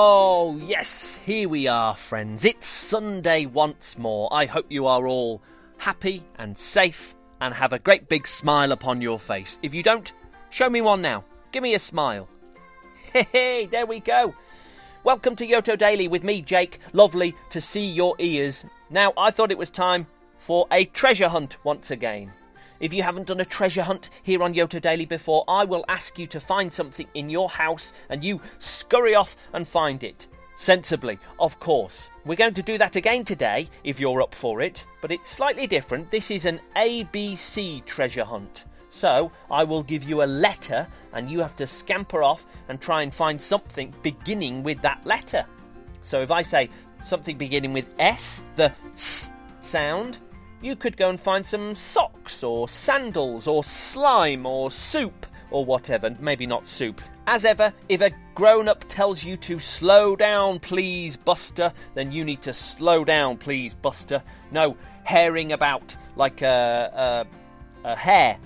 [0.00, 2.44] Oh, yes, here we are, friends.
[2.44, 4.32] It's Sunday once more.
[4.32, 5.42] I hope you are all
[5.76, 9.58] happy and safe and have a great big smile upon your face.
[9.60, 10.12] If you don't,
[10.50, 11.24] show me one now.
[11.50, 12.28] Give me a smile.
[13.12, 14.34] Hey, hey, there we go.
[15.02, 16.78] Welcome to Yoto Daily with me, Jake.
[16.92, 18.64] Lovely to see your ears.
[18.90, 20.06] Now, I thought it was time
[20.38, 22.30] for a treasure hunt once again.
[22.80, 26.18] If you haven't done a treasure hunt here on Yoto Daily before, I will ask
[26.18, 30.28] you to find something in your house and you scurry off and find it.
[30.56, 32.08] Sensibly, of course.
[32.24, 35.66] We're going to do that again today, if you're up for it, but it's slightly
[35.66, 36.10] different.
[36.10, 38.64] This is an ABC treasure hunt.
[38.90, 43.02] So, I will give you a letter and you have to scamper off and try
[43.02, 45.44] and find something beginning with that letter.
[46.04, 46.70] So, if I say
[47.04, 49.30] something beginning with S, the S
[49.62, 50.18] sound,
[50.60, 56.14] you could go and find some socks or sandals or slime or soup or whatever.
[56.20, 57.00] Maybe not soup.
[57.26, 62.24] As ever, if a grown up tells you to slow down, please, Buster, then you
[62.24, 64.22] need to slow down, please, Buster.
[64.50, 67.26] No herring about like a,
[67.84, 68.38] a, a hare.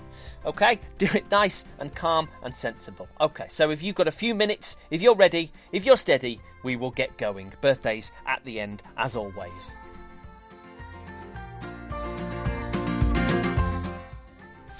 [0.45, 0.79] Okay?
[0.97, 3.07] Do it nice and calm and sensible.
[3.21, 6.75] Okay, so if you've got a few minutes, if you're ready, if you're steady, we
[6.75, 7.53] will get going.
[7.61, 9.75] Birthdays at the end, as always.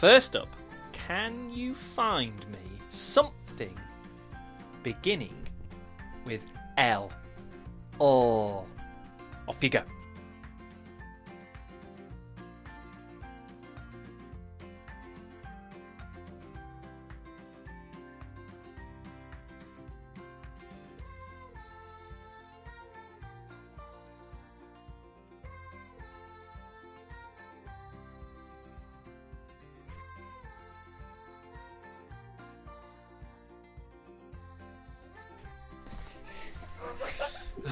[0.03, 0.49] First up,
[0.91, 2.59] can you find me
[2.89, 3.73] something
[4.83, 5.33] beginning
[6.25, 6.43] with
[6.77, 7.09] L?
[7.99, 8.65] Or
[9.47, 9.83] off you go.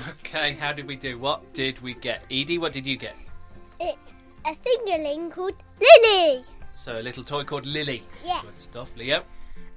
[0.10, 1.20] Okay, how did we do?
[1.20, 2.24] What did we get?
[2.32, 3.16] Edie, what did you get?
[3.80, 4.14] It's
[4.46, 6.44] a fingerling called Lily.
[6.74, 8.04] So a little toy called Lily.
[8.24, 8.42] Yeah.
[8.42, 8.90] Good stuff.
[8.96, 9.24] Leo?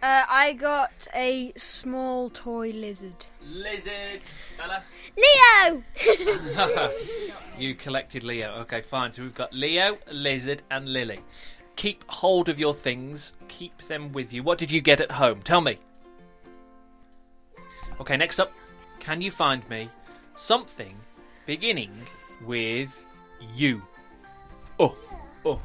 [0.03, 3.27] Uh, I got a small toy lizard.
[3.47, 4.21] Lizard.
[4.57, 4.83] Bella?
[5.17, 5.83] Leo.
[7.59, 8.55] you collected Leo.
[8.61, 9.13] Okay, fine.
[9.13, 11.21] So we've got Leo, Lizard, and Lily.
[11.77, 13.33] Keep hold of your things.
[13.49, 14.43] Keep them with you.
[14.43, 15.43] What did you get at home?
[15.43, 15.79] Tell me.
[18.01, 18.53] Okay, next up.
[19.01, 19.91] Can you find me
[20.37, 20.95] something
[21.47, 21.93] beginning
[22.45, 23.05] with
[23.55, 23.83] you?
[24.79, 24.97] Oh,
[25.45, 25.61] oh.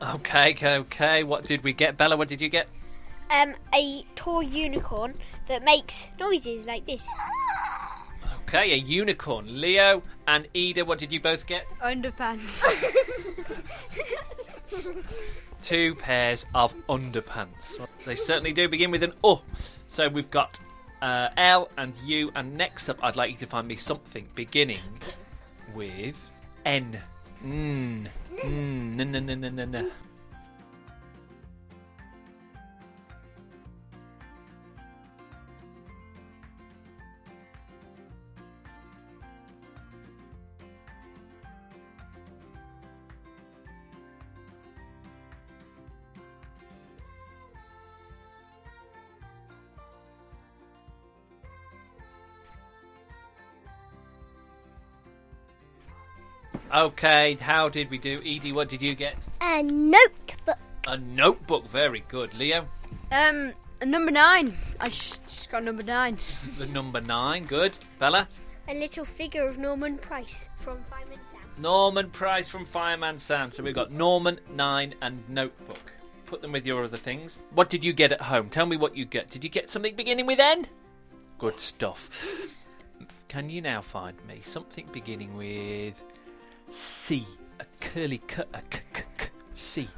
[0.00, 1.22] Okay, okay, okay.
[1.24, 1.96] What did we get?
[1.96, 2.68] Bella, what did you get?
[3.30, 5.14] um, a toy unicorn
[5.46, 7.06] that makes noises like this.
[8.42, 9.60] Okay, a unicorn.
[9.60, 11.66] Leo and Ida, what did you both get?
[11.82, 12.64] Underpants.
[15.62, 17.86] Two pairs of underpants.
[18.06, 19.40] They certainly do begin with an U.
[19.88, 20.58] So we've got
[21.02, 25.00] uh, L and U, and next up, I'd like you to find me something beginning
[25.74, 26.30] with
[26.64, 27.00] N.
[27.44, 28.08] Mm.
[28.38, 28.94] Mm.
[28.94, 29.90] No, no, no, no,
[56.74, 58.18] Okay, how did we do?
[58.18, 59.16] Edie, what did you get?
[59.40, 60.58] A notebook.
[60.86, 61.68] A notebook.
[61.68, 62.34] Very good.
[62.34, 62.68] Leo,
[63.10, 63.52] um,
[63.84, 64.54] number nine.
[64.78, 66.18] I just got number nine.
[66.58, 67.44] the number nine.
[67.46, 67.78] Good.
[67.98, 68.28] Bella,
[68.68, 71.40] A little figure of Norman Price from Fireman Sam.
[71.62, 73.50] Norman Price from Fireman Sam.
[73.50, 75.92] So we've got Norman, nine, and notebook.
[76.26, 77.38] Put them with your other things.
[77.54, 78.50] What did you get at home?
[78.50, 79.30] Tell me what you get.
[79.30, 80.66] Did you get something beginning with N?
[81.38, 82.46] Good stuff.
[83.28, 86.02] Can you now find me something beginning with
[86.70, 87.26] C?
[87.60, 88.18] A curly
[89.54, 89.88] c.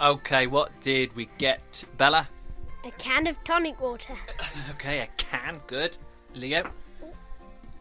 [0.00, 2.28] Okay, what did we get, Bella?
[2.84, 4.16] A can of tonic water.
[4.70, 5.60] Okay, a can.
[5.66, 5.96] Good.
[6.34, 6.68] Leo?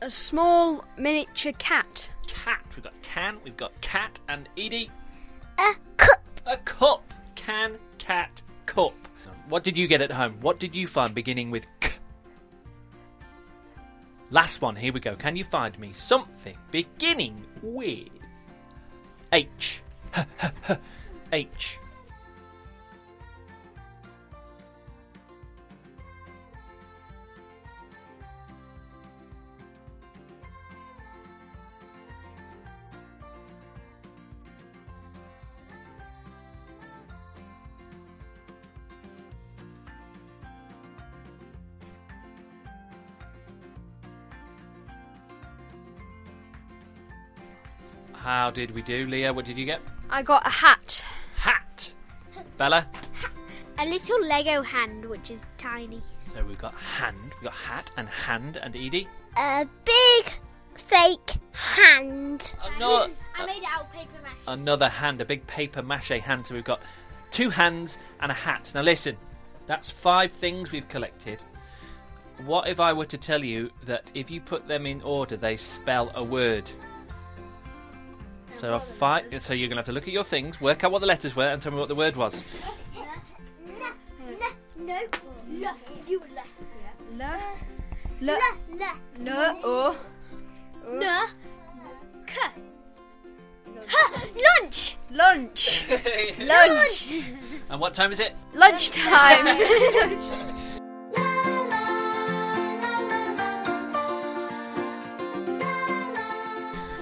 [0.01, 2.09] A small miniature cat.
[2.27, 2.63] Cat.
[2.75, 4.89] We've got can, we've got cat, and Edie?
[5.57, 6.21] A cup.
[6.45, 7.13] A cup.
[7.35, 8.93] Can, cat, cup.
[9.49, 10.37] What did you get at home?
[10.41, 11.91] What did you find beginning with k?
[14.29, 15.15] Last one, here we go.
[15.15, 18.07] Can you find me something beginning with
[19.31, 19.81] H?
[20.17, 20.77] H?
[21.31, 21.79] H.
[48.23, 49.33] How did we do, Leo?
[49.33, 49.81] What did you get?
[50.09, 51.03] I got a hat.
[51.35, 51.93] Hat.
[52.57, 52.87] Bella?
[53.77, 56.01] A little Lego hand, which is tiny.
[56.33, 59.09] So we've got hand, we've got hat and hand and Edie.
[59.35, 60.33] A big
[60.75, 62.49] fake hand.
[62.63, 64.43] Uh, another, uh, I made it out of paper mache.
[64.47, 66.47] another hand, a big paper mache hand.
[66.47, 66.81] So we've got
[67.29, 68.71] two hands and a hat.
[68.73, 69.17] Now listen,
[69.67, 71.39] that's five things we've collected.
[72.45, 75.57] What if I were to tell you that if you put them in order, they
[75.57, 76.71] spell a word?
[78.55, 79.25] So a five.
[79.43, 81.47] So you're gonna have to look at your things, work out what the letters were,
[81.47, 82.43] and tell me what the word was.
[87.15, 87.35] No,
[88.21, 88.37] no,
[89.19, 89.95] no, you
[92.25, 92.39] k,
[93.87, 94.21] ha,
[94.61, 95.85] lunch, Lunch.
[96.39, 97.31] Lunch.
[97.69, 98.33] And what time is it?
[98.55, 99.45] Lunchtime.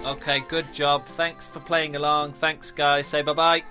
[0.05, 1.05] Okay, good job.
[1.05, 2.33] Thanks for playing along.
[2.33, 3.05] Thanks, guys.
[3.07, 3.63] Say bye bye.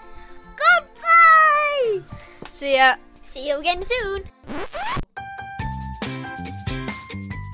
[0.57, 2.05] goodbye.
[2.51, 2.95] See ya.
[3.23, 4.25] See you again soon.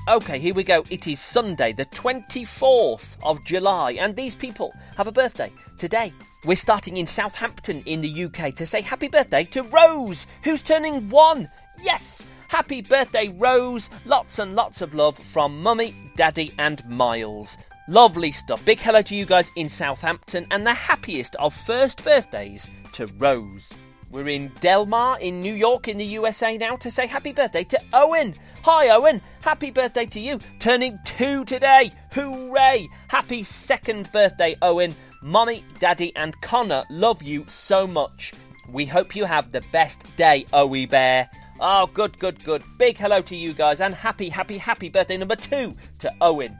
[0.09, 0.85] Okay, here we go.
[0.89, 6.13] It is Sunday, the 24th of July, and these people have a birthday today.
[6.45, 11.09] We're starting in Southampton in the UK to say happy birthday to Rose, who's turning
[11.09, 11.49] one.
[11.81, 12.23] Yes!
[12.47, 13.89] Happy birthday, Rose.
[14.05, 17.57] Lots and lots of love from Mummy, Daddy, and Miles.
[17.89, 18.65] Lovely stuff.
[18.65, 23.69] Big hello to you guys in Southampton, and the happiest of first birthdays to Rose.
[24.11, 27.79] We're in Delmar in New York in the USA now to say happy birthday to
[27.93, 28.35] Owen.
[28.63, 29.21] Hi, Owen.
[29.39, 30.37] Happy birthday to you.
[30.59, 31.93] Turning two today.
[32.11, 32.89] Hooray.
[33.07, 34.93] Happy second birthday, Owen.
[35.21, 38.33] Mummy, Daddy, and Connor love you so much.
[38.69, 41.29] We hope you have the best day, Owie Bear.
[41.61, 42.63] Oh, good, good, good.
[42.77, 46.57] Big hello to you guys and happy, happy, happy birthday number two to Owen.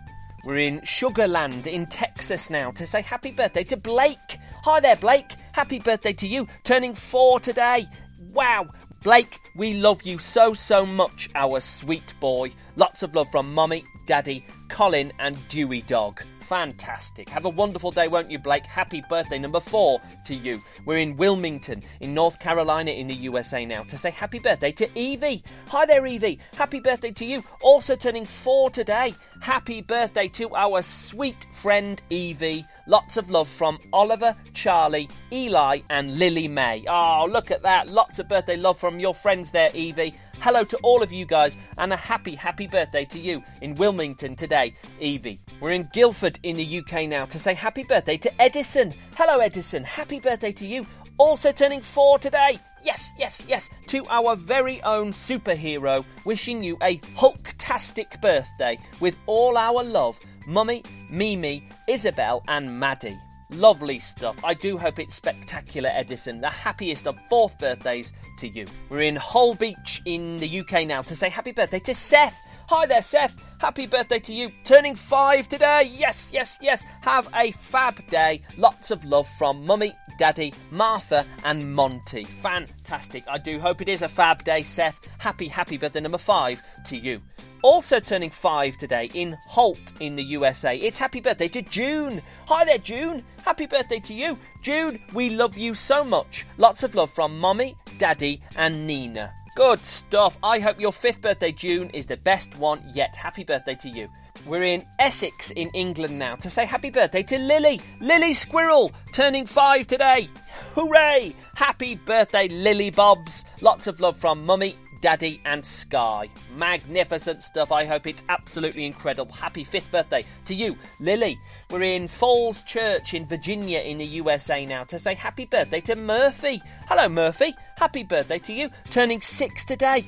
[0.47, 4.39] We're in Sugarland in Texas now to say happy birthday to Blake.
[4.63, 5.33] Hi there, Blake.
[5.51, 6.47] Happy birthday to you.
[6.63, 7.85] Turning four today.
[8.31, 8.69] Wow.
[9.03, 12.53] Blake, we love you so, so much, our sweet boy.
[12.77, 16.23] Lots of love from Mummy, Daddy, Colin, and Dewey Dog.
[16.47, 17.27] Fantastic.
[17.27, 18.65] Have a wonderful day, won't you, Blake?
[18.65, 20.63] Happy birthday number four to you.
[20.85, 24.87] We're in Wilmington, in North Carolina, in the USA now, to say happy birthday to
[24.97, 25.43] Evie.
[25.67, 26.39] Hi there, Evie.
[26.55, 27.43] Happy birthday to you.
[27.61, 29.13] Also turning four today.
[29.41, 32.65] Happy birthday to our sweet friend Evie.
[32.87, 36.85] Lots of love from Oliver, Charlie, Eli, and Lily May.
[36.87, 37.89] Oh, look at that.
[37.89, 40.15] Lots of birthday love from your friends there, Evie.
[40.47, 44.33] Hello to all of you guys, and a happy, happy birthday to you in Wilmington
[44.37, 45.41] today, Evie.
[45.59, 48.93] We're in Guildford in the UK now to say happy birthday to Edison.
[49.17, 49.83] Hello, Edison.
[49.83, 50.87] Happy birthday to you.
[51.17, 52.61] Also turning four today.
[52.81, 53.69] Yes, yes, yes.
[53.87, 60.17] To our very own superhero, wishing you a Hulktastic birthday with all our love.
[60.47, 63.19] Mummy, Mimi, Isabel, and Maddie.
[63.49, 64.43] Lovely stuff.
[64.43, 66.41] I do hope it's spectacular, Edison.
[66.41, 68.67] The happiest of fourth birthdays to you.
[68.89, 72.35] We're in Holbeach in the UK now to say happy birthday to Seth.
[72.67, 73.41] Hi there, Seth.
[73.59, 74.51] Happy birthday to you.
[74.65, 75.89] Turning five today.
[75.95, 76.83] Yes, yes, yes.
[76.99, 78.41] Have a fab day.
[78.57, 82.25] Lots of love from Mummy, Daddy, Martha, and Monty.
[82.25, 83.23] Fantastic.
[83.29, 84.99] I do hope it is a fab day, Seth.
[85.19, 87.21] Happy, happy birthday number five to you.
[87.63, 90.77] Also turning five today in Holt in the USA.
[90.77, 92.21] It's happy birthday to June.
[92.45, 93.23] Hi there, June.
[93.43, 94.37] Happy birthday to you.
[94.61, 96.45] June, we love you so much.
[96.57, 99.33] Lots of love from Mommy, Daddy, and Nina.
[99.55, 100.37] Good stuff.
[100.43, 103.15] I hope your fifth birthday, June, is the best one yet.
[103.15, 104.07] Happy birthday to you.
[104.45, 107.81] We're in Essex in England now to say happy birthday to Lily.
[107.99, 110.29] Lily Squirrel, turning five today.
[110.75, 111.35] Hooray!
[111.55, 113.45] Happy birthday, Lily Bobs.
[113.61, 116.29] Lots of love from Mummy, Daddy, and Sky.
[116.55, 117.71] Magnificent stuff.
[117.71, 119.33] I hope it's absolutely incredible.
[119.33, 121.39] Happy fifth birthday to you, Lily.
[121.69, 125.95] We're in Falls Church in Virginia in the USA now to say happy birthday to
[125.95, 126.61] Murphy.
[126.87, 127.55] Hello, Murphy.
[127.77, 128.69] Happy birthday to you.
[128.89, 130.05] Turning six today.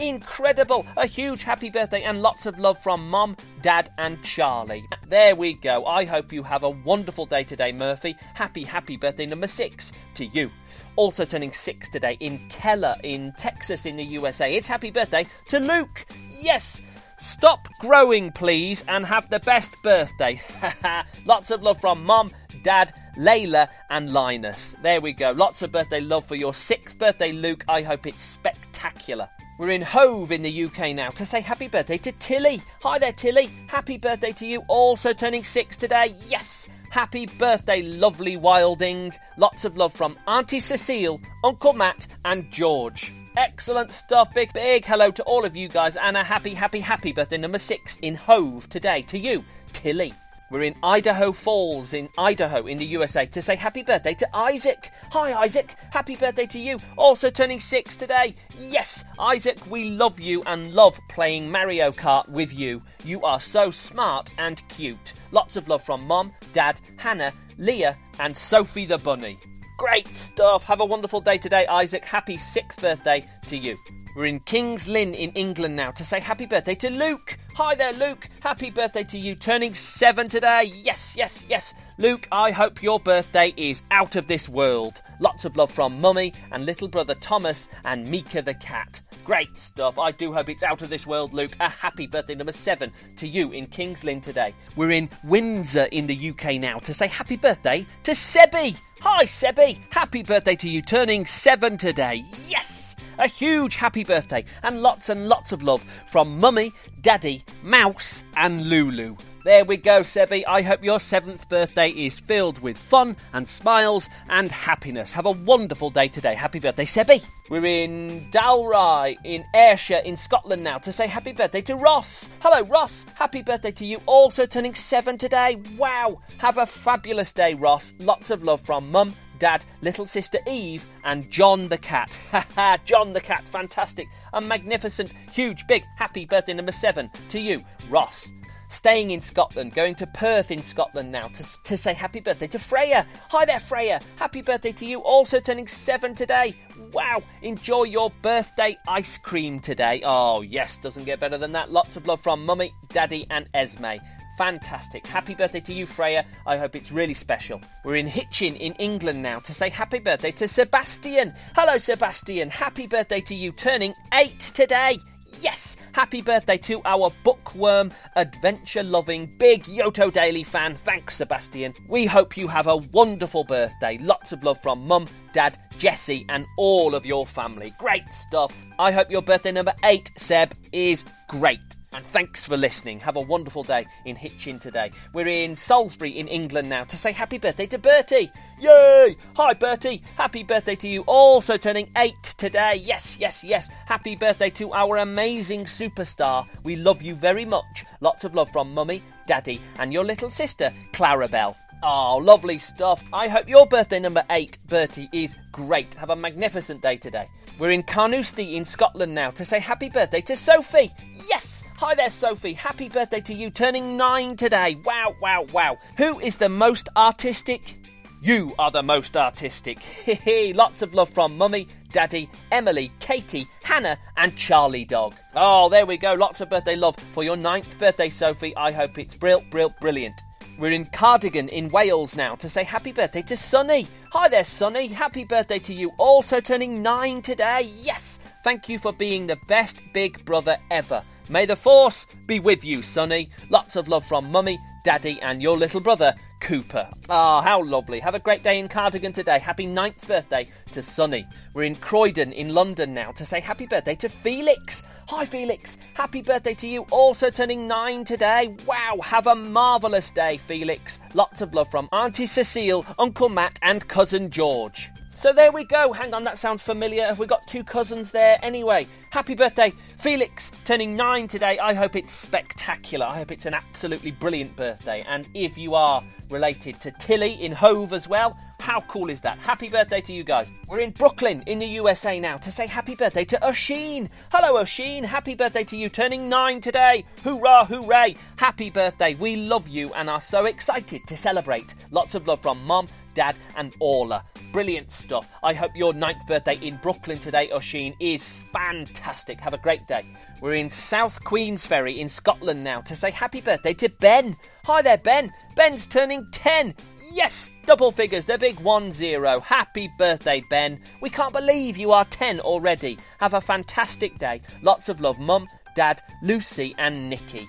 [0.00, 0.86] Incredible!
[0.96, 4.86] A huge happy birthday and lots of love from Mom, Dad, and Charlie.
[5.06, 5.84] There we go.
[5.84, 8.16] I hope you have a wonderful day today, Murphy.
[8.32, 10.50] Happy, happy birthday number six to you.
[10.96, 14.54] Also turning six today in Keller in Texas in the USA.
[14.54, 16.06] It's happy birthday to Luke.
[16.40, 16.80] Yes!
[17.20, 20.40] Stop growing, please, and have the best birthday.
[21.26, 22.30] Lots of love from Mom,
[22.62, 24.74] Dad, Layla, and Linus.
[24.82, 25.32] There we go.
[25.32, 27.64] Lots of birthday love for your sixth birthday, Luke.
[27.68, 29.28] I hope it's spectacular.
[29.58, 32.62] We're in Hove in the UK now to say happy birthday to Tilly.
[32.82, 33.50] Hi there, Tilly.
[33.66, 34.62] Happy birthday to you.
[34.68, 36.16] Also turning six today.
[36.26, 36.66] Yes.
[36.90, 39.12] Happy birthday, lovely Wilding.
[39.36, 43.12] Lots of love from Auntie Cecile, Uncle Matt, and George.
[43.36, 44.34] Excellent stuff.
[44.34, 47.60] Big, big hello to all of you guys, and a happy, happy, happy birthday number
[47.60, 50.12] six in Hove today to you, Tilly.
[50.50, 54.90] We're in Idaho Falls in Idaho in the USA to say happy birthday to Isaac.
[55.12, 55.76] Hi, Isaac.
[55.92, 56.80] Happy birthday to you.
[56.96, 58.34] Also turning six today.
[58.58, 62.82] Yes, Isaac, we love you and love playing Mario Kart with you.
[63.04, 65.12] You are so smart and cute.
[65.32, 69.38] Lots of love from Mom, Dad, Hannah, Leah, and Sophie the Bunny.
[69.78, 70.64] Great stuff.
[70.64, 72.04] Have a wonderful day today, Isaac.
[72.04, 73.78] Happy sixth birthday to you.
[74.16, 77.38] We're in Kings Lynn in England now to say happy birthday to Luke.
[77.54, 78.28] Hi there, Luke.
[78.40, 80.64] Happy birthday to you, turning seven today.
[80.64, 81.72] Yes, yes, yes.
[81.96, 85.00] Luke, I hope your birthday is out of this world.
[85.20, 89.00] Lots of love from Mummy and little brother Thomas and Mika the cat.
[89.30, 89.96] Great stuff.
[89.96, 91.52] I do hope it's out of this world, Luke.
[91.60, 94.52] A happy birthday number seven to you in Kings Lynn today.
[94.74, 98.76] We're in Windsor in the UK now to say happy birthday to Sebi.
[99.02, 99.78] Hi, Sebi.
[99.90, 102.24] Happy birthday to you, turning seven today.
[102.48, 102.96] Yes!
[103.20, 108.66] A huge happy birthday and lots and lots of love from Mummy, Daddy, Mouse, and
[108.66, 109.14] Lulu.
[109.42, 110.44] There we go, Sebi.
[110.46, 115.12] I hope your seventh birthday is filled with fun and smiles and happiness.
[115.12, 116.34] Have a wonderful day today.
[116.34, 117.24] Happy birthday, Sebi.
[117.48, 122.28] We're in Dalry in Ayrshire in Scotland now to say happy birthday to Ross.
[122.40, 123.06] Hello, Ross.
[123.14, 124.02] Happy birthday to you.
[124.04, 125.56] Also turning seven today.
[125.78, 126.20] Wow.
[126.36, 127.94] Have a fabulous day, Ross.
[127.98, 132.18] Lots of love from Mum, Dad, little sister Eve, and John the cat.
[132.32, 132.76] Ha ha!
[132.84, 134.06] John the cat, fantastic.
[134.34, 138.28] A magnificent, huge, big, happy birthday number seven to you, Ross.
[138.70, 142.58] Staying in Scotland, going to Perth in Scotland now to, to say happy birthday to
[142.58, 143.04] Freya.
[143.28, 144.00] Hi there, Freya.
[144.16, 145.00] Happy birthday to you.
[145.00, 146.54] Also turning seven today.
[146.92, 147.22] Wow.
[147.42, 150.02] Enjoy your birthday ice cream today.
[150.04, 151.72] Oh, yes, doesn't get better than that.
[151.72, 153.96] Lots of love from Mummy, Daddy, and Esme.
[154.38, 155.04] Fantastic.
[155.04, 156.24] Happy birthday to you, Freya.
[156.46, 157.60] I hope it's really special.
[157.84, 161.34] We're in Hitchin in England now to say happy birthday to Sebastian.
[161.56, 162.48] Hello, Sebastian.
[162.48, 164.96] Happy birthday to you, turning eight today.
[165.40, 165.76] Yes!
[165.92, 170.76] Happy birthday to our bookworm, adventure loving, big Yoto Daily fan.
[170.76, 171.74] Thanks, Sebastian.
[171.88, 173.98] We hope you have a wonderful birthday.
[173.98, 177.74] Lots of love from Mum, Dad, Jesse, and all of your family.
[177.78, 178.54] Great stuff.
[178.78, 181.58] I hope your birthday number eight, Seb, is great.
[181.92, 183.00] And thanks for listening.
[183.00, 184.92] Have a wonderful day in Hitchin today.
[185.12, 188.30] We're in Salisbury in England now to say happy birthday to Bertie.
[188.60, 189.16] Yay!
[189.34, 190.04] Hi, Bertie.
[190.16, 191.02] Happy birthday to you.
[191.02, 192.76] Also turning eight today.
[192.76, 193.68] Yes, yes, yes.
[193.86, 196.46] Happy birthday to our amazing superstar.
[196.62, 197.84] We love you very much.
[198.00, 201.56] Lots of love from Mummy, Daddy, and your little sister, Clarabelle.
[201.82, 203.02] Oh, lovely stuff.
[203.12, 205.94] I hope your birthday number eight, Bertie, is great.
[205.94, 207.26] Have a magnificent day today.
[207.58, 210.92] We're in Carnoustie in Scotland now to say happy birthday to Sophie.
[211.28, 211.59] Yes!
[211.80, 212.52] Hi there, Sophie.
[212.52, 214.78] Happy birthday to you, turning nine today.
[214.84, 215.78] Wow, wow, wow.
[215.96, 217.78] Who is the most artistic?
[218.20, 219.78] You are the most artistic.
[220.54, 225.14] Lots of love from Mummy, Daddy, Emily, Katie, Hannah, and Charlie Dog.
[225.34, 226.12] Oh, there we go.
[226.12, 228.54] Lots of birthday love for your ninth birthday, Sophie.
[228.58, 230.20] I hope it's brill, brill, brilliant.
[230.58, 233.88] We're in Cardigan in Wales now to say happy birthday to Sunny.
[234.12, 234.88] Hi there, Sunny.
[234.88, 235.92] Happy birthday to you.
[235.96, 237.72] Also turning nine today.
[237.74, 238.18] Yes.
[238.44, 241.02] Thank you for being the best big brother ever.
[241.30, 243.30] May the force be with you, Sonny.
[243.50, 246.90] Lots of love from Mummy, Daddy, and your little brother, Cooper.
[247.08, 248.00] Ah, how lovely.
[248.00, 249.38] Have a great day in Cardigan today.
[249.38, 251.24] Happy ninth birthday to Sonny.
[251.54, 254.82] We're in Croydon in London now to say happy birthday to Felix.
[255.06, 255.76] Hi, Felix.
[255.94, 256.82] Happy birthday to you.
[256.90, 258.56] Also turning nine today.
[258.66, 260.98] Wow, have a marvellous day, Felix.
[261.14, 264.90] Lots of love from Auntie Cecile, Uncle Matt, and Cousin George.
[265.20, 265.92] So there we go.
[265.92, 267.04] Hang on, that sounds familiar.
[267.04, 268.38] Have we got two cousins there?
[268.42, 271.58] Anyway, happy birthday, Felix, turning nine today.
[271.58, 273.04] I hope it's spectacular.
[273.04, 275.04] I hope it's an absolutely brilliant birthday.
[275.06, 279.38] And if you are related to Tilly in Hove as well, How cool is that?
[279.38, 280.50] Happy birthday to you guys.
[280.68, 284.10] We're in Brooklyn, in the USA now, to say happy birthday to Oisin.
[284.30, 285.02] Hello, Oisin.
[285.02, 287.06] Happy birthday to you, turning nine today.
[287.24, 288.16] Hoorah, hooray.
[288.36, 289.14] Happy birthday.
[289.14, 291.74] We love you and are so excited to celebrate.
[291.90, 292.86] Lots of love from Mom,
[293.20, 294.24] Dad, and Orla.
[294.50, 295.28] Brilliant stuff.
[295.42, 299.38] I hope your ninth birthday in Brooklyn today, Oisin, is fantastic.
[299.38, 300.06] Have a great day.
[300.40, 304.38] We're in South Queensferry in Scotland now to say happy birthday to Ben.
[304.64, 305.30] Hi there, Ben.
[305.54, 306.74] Ben's turning 10.
[307.12, 309.40] Yes, double figures, the big 1 0.
[309.40, 310.80] Happy birthday, Ben.
[311.02, 312.98] We can't believe you are 10 already.
[313.18, 314.40] Have a fantastic day.
[314.62, 315.46] Lots of love, Mum,
[315.76, 317.46] Dad, Lucy, and Nikki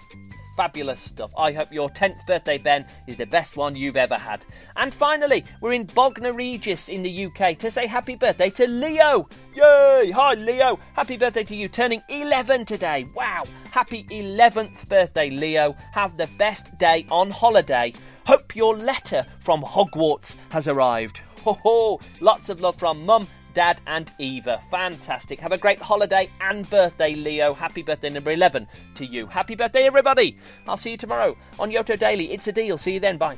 [0.56, 1.32] fabulous stuff.
[1.38, 4.46] I hope your 10th birthday, Ben, is the best one you've ever had.
[4.76, 9.28] And finally, we're in Bognor Regis in the UK to say happy birthday to Leo.
[9.56, 10.12] Yay!
[10.12, 10.80] Hi, Leo.
[10.94, 13.06] Happy birthday to you, turning 11 today.
[13.16, 13.46] Wow!
[13.72, 15.76] Happy 11th birthday, Leo.
[15.94, 17.94] Have the best day on holiday.
[18.26, 21.22] Hope your letter from Hogwarts has arrived.
[21.44, 22.00] Ho ho!
[22.20, 24.62] Lots of love from Mum, Dad, and Eva.
[24.70, 25.40] Fantastic.
[25.40, 27.54] Have a great holiday and birthday, Leo.
[27.54, 29.28] Happy birthday number 11 to you.
[29.28, 30.38] Happy birthday, everybody.
[30.68, 32.32] I'll see you tomorrow on Yoto Daily.
[32.32, 32.78] It's a deal.
[32.78, 33.18] See you then.
[33.18, 33.38] Bye.